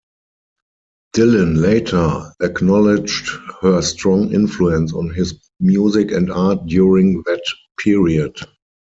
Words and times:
Dylan 1.15 1.61
later 1.61 2.31
acknowledged 2.41 3.37
her 3.61 3.83
strong 3.83 4.33
influence 4.33 4.93
on 4.93 5.11
his 5.13 5.35
music 5.59 6.11
and 6.11 6.31
art 6.31 6.65
during 6.65 7.21
that 7.27 7.43
period. 7.83 8.35